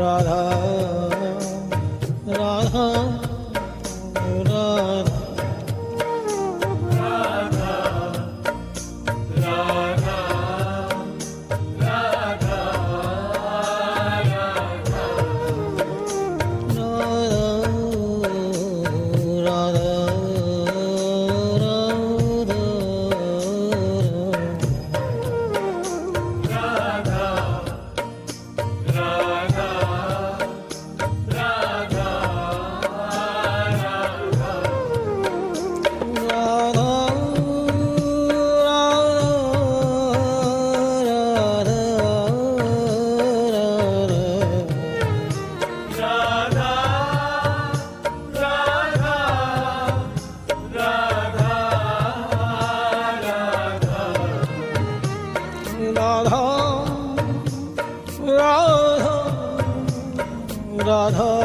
Radha 0.00 0.99
Radha 61.00 61.39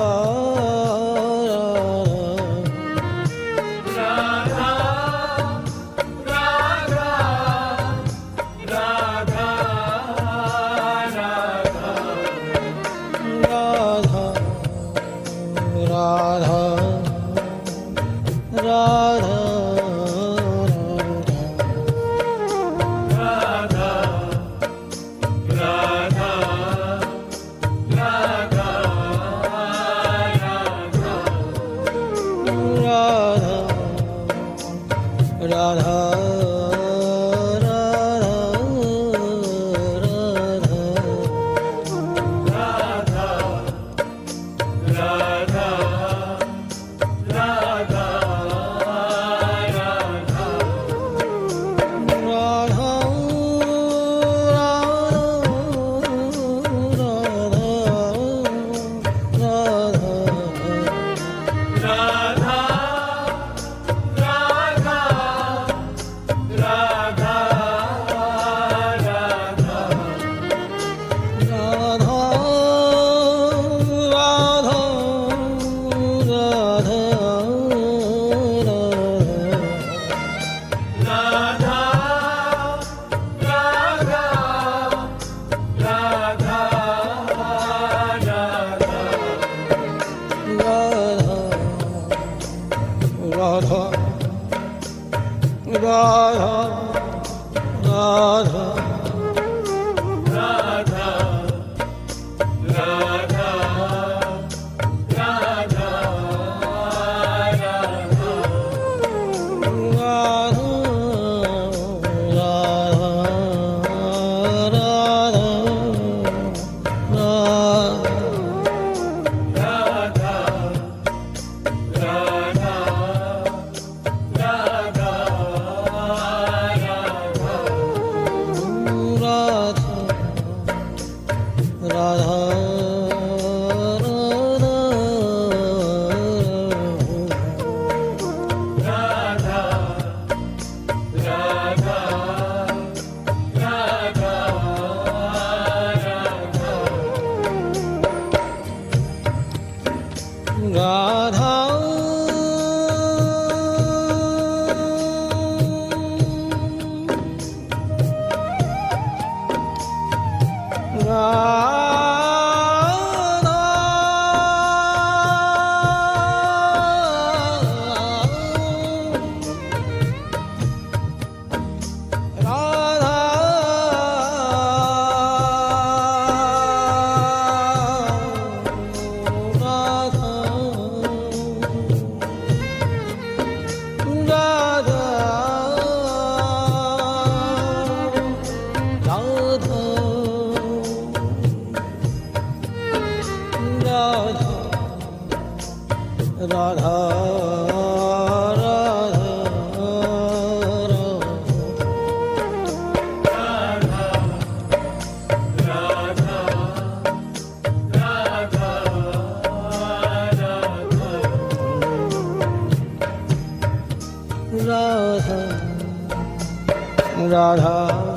Radha 217.32 218.15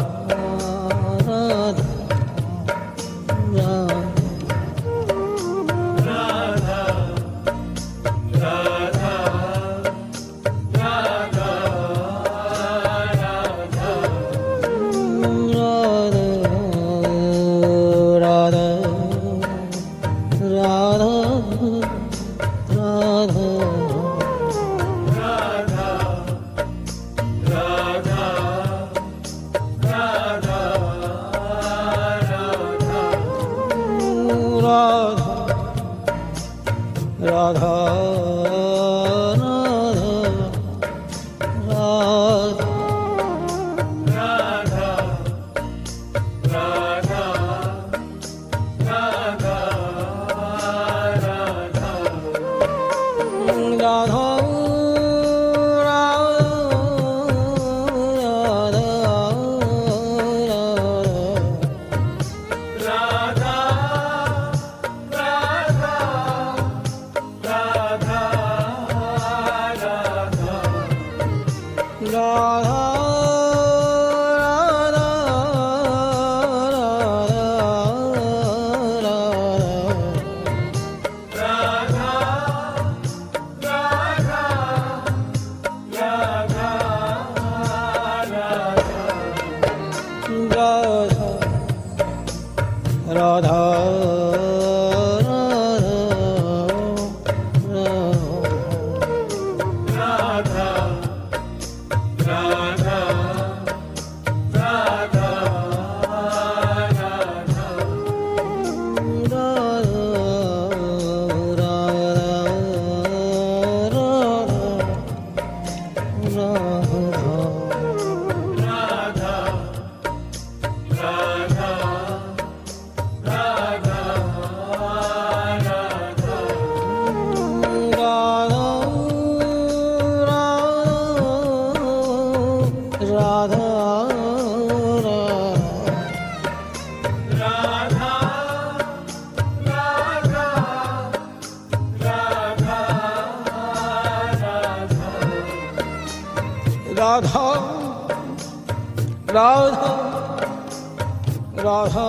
Radha 151.59 152.09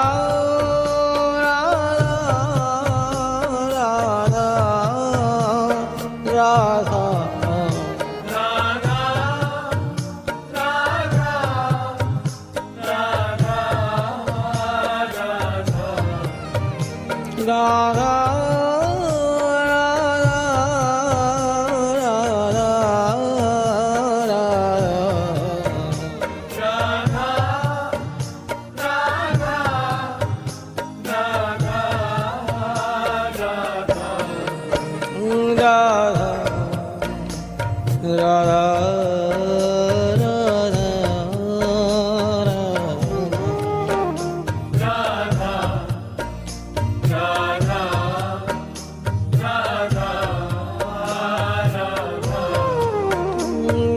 好 0.00 0.39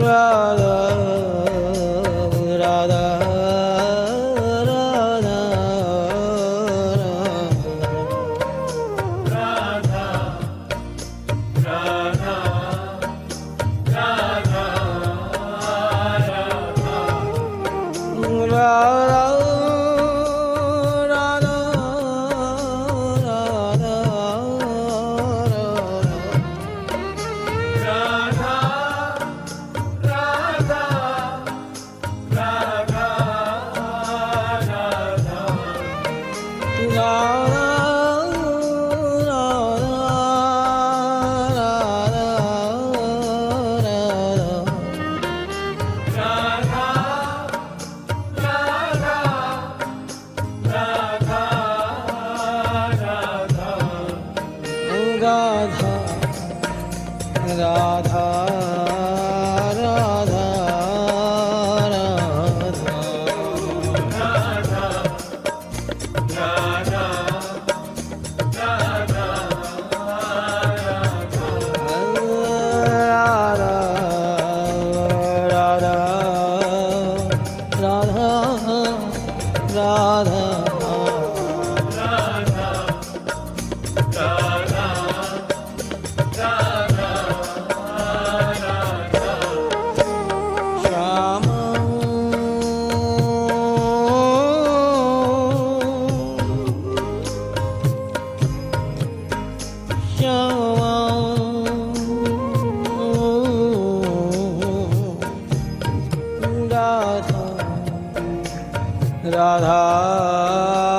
rather 0.04 0.73
Radha 55.24 55.92
Radha. 57.58 58.83
Radha 109.34 110.93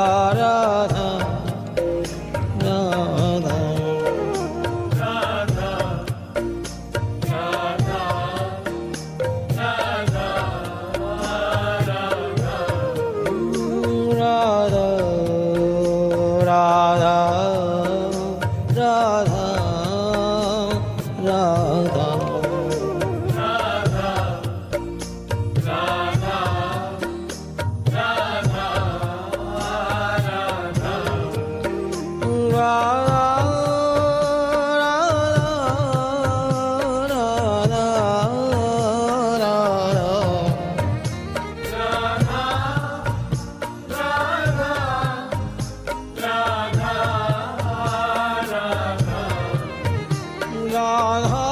On. 50.95 51.44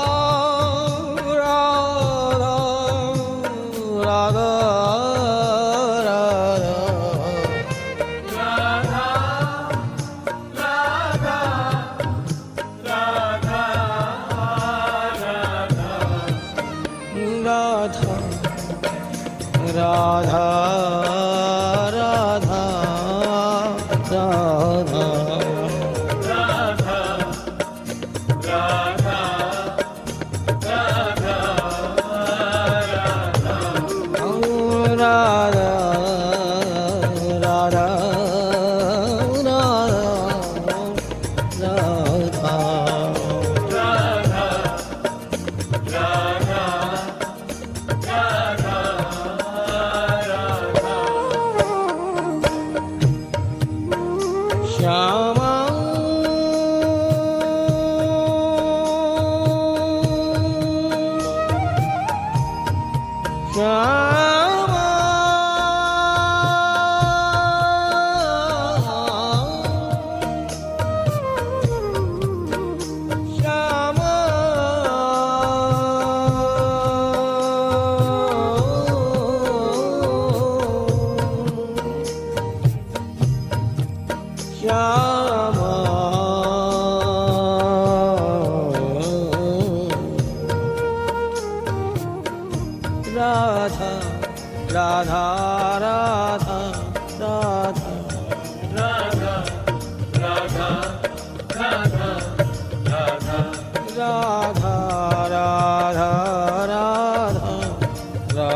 Rama 54.84 55.43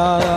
mirada. 0.00 0.29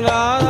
Ram 0.07 0.44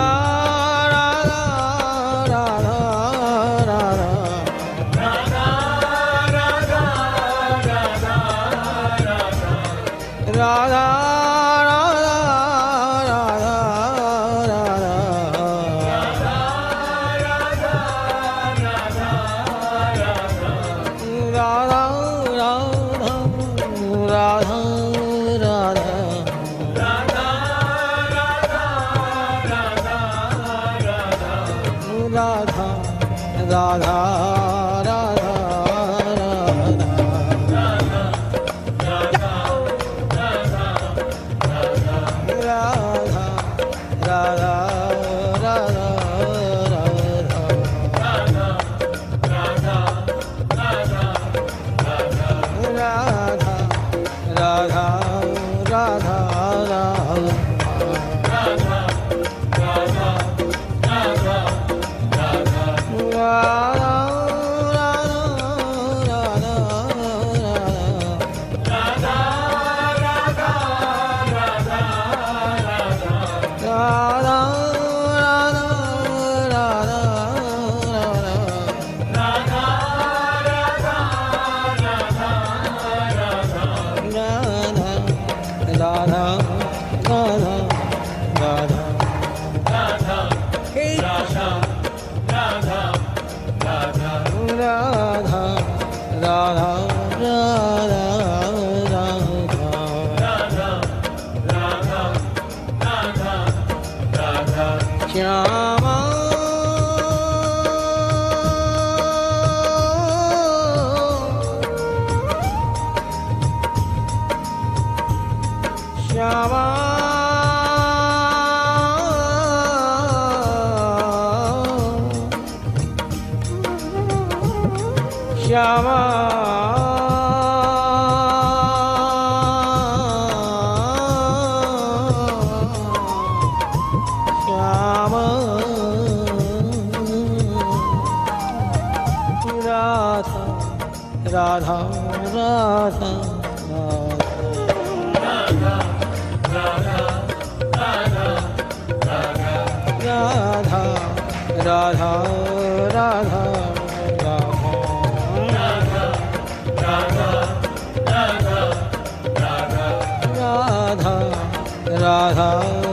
Radha 162.06 162.85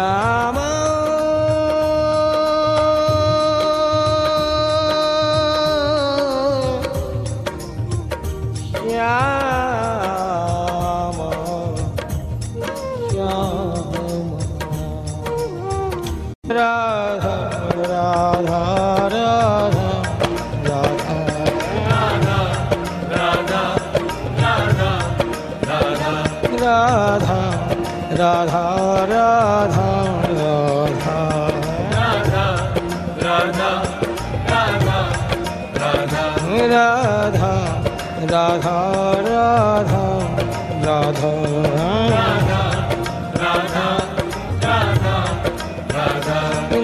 Yeah. 0.00 0.39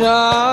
Não. 0.07 0.46